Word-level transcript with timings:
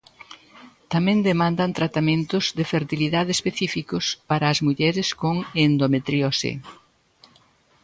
Tamén 0.93 1.17
demandan 1.29 1.75
tratamentos 1.79 2.45
de 2.57 2.63
fertilidade 2.73 3.31
específicos 3.37 4.05
para 4.29 4.45
as 4.53 4.59
mulleres 4.67 5.07
con 5.21 5.35
endometriose. 5.65 6.51